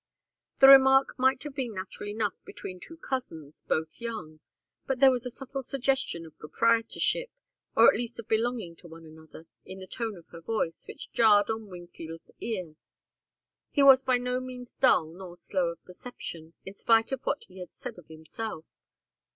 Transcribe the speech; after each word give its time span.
The 0.57 0.67
remark 0.67 1.13
might 1.19 1.43
have 1.43 1.53
been 1.53 1.75
natural 1.75 2.09
enough 2.09 2.33
between 2.43 2.79
two 2.79 2.97
cousins, 2.97 3.61
both 3.67 4.01
young. 4.01 4.39
But 4.87 4.99
there 4.99 5.11
was 5.11 5.27
a 5.27 5.29
subtle 5.29 5.61
suggestion 5.61 6.25
of 6.25 6.39
proprietorship, 6.39 7.29
or 7.75 7.87
at 7.87 7.95
least 7.97 8.17
of 8.17 8.27
belonging 8.27 8.75
to 8.77 8.87
one 8.87 9.05
another, 9.05 9.45
in 9.63 9.77
the 9.77 9.85
tone 9.85 10.17
of 10.17 10.25
her 10.29 10.41
voice, 10.41 10.87
which 10.87 11.11
jarred 11.11 11.51
on 11.51 11.67
Wingfield's 11.67 12.31
ear. 12.39 12.77
He 13.69 13.83
was 13.83 14.01
by 14.01 14.17
no 14.17 14.39
means 14.39 14.73
dull 14.73 15.05
nor 15.05 15.35
slow 15.35 15.67
of 15.67 15.85
perception, 15.85 16.55
in 16.65 16.73
spite 16.73 17.11
of 17.11 17.21
what 17.23 17.43
he 17.43 17.59
had 17.59 17.71
said 17.71 17.99
of 17.99 18.07
himself. 18.07 18.81